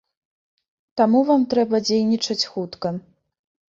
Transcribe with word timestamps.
Таму 1.01 1.21
вам 1.29 1.45
трэба 1.53 1.83
дзейнічаць 1.89 2.47
хутка. 2.55 2.87